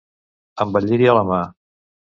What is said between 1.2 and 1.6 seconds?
mà.